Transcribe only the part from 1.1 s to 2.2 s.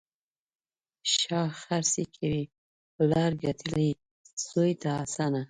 شا خرڅي